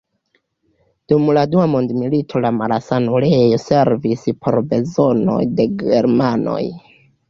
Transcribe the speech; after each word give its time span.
Dum 1.11 1.29
la 1.39 1.43
dua 1.51 1.65
mondmilito 1.73 2.43
la 2.47 2.53
malsanulejo 2.63 3.63
servis 3.67 4.27
por 4.43 4.61
bezonoj 4.75 5.41
de 5.63 5.73
germanoj. 5.89 6.63